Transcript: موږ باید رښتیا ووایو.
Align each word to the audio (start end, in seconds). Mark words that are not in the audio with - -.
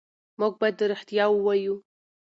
موږ 0.39 0.53
باید 0.59 0.77
رښتیا 0.91 1.25
ووایو. 1.31 1.75